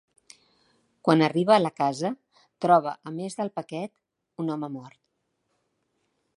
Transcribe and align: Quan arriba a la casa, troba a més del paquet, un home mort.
Quan 1.07 1.21
arriba 1.25 1.53
a 1.57 1.61
la 1.65 1.71
casa, 1.81 2.11
troba 2.67 2.95
a 3.11 3.15
més 3.19 3.39
del 3.41 3.53
paquet, 3.61 3.95
un 4.45 4.53
home 4.57 4.71
mort. 4.79 5.01